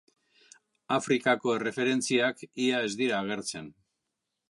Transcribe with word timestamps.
Afrikako 0.95 1.53
erreferentziak 1.59 2.43
ia 2.67 2.83
ez 2.89 2.99
dira 3.03 3.21
agertzen. 3.23 3.73